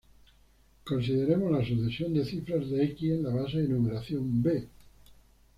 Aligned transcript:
Consideremos 0.83 1.51
la 1.51 1.63
sucesión 1.63 2.11
de 2.15 2.25
cifras 2.25 2.71
de 2.71 2.85
"x" 2.85 3.03
en 3.11 3.21
la 3.23 3.29
base 3.35 3.57
de 3.59 3.67
numeración 3.67 4.41
"b". 4.41 4.67